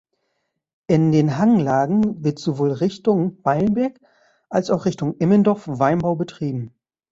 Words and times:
In 0.87 1.11
den 1.11 1.37
Hanglagen 1.37 2.23
wird 2.23 2.39
sowohl 2.39 2.71
Richtung 2.71 3.37
Mailberg 3.43 3.99
als 4.49 4.71
auch 4.71 4.85
Richtung 4.85 5.15
Immendorf 5.17 5.67
Weinbau 5.67 6.15
betrieben. 6.15 6.73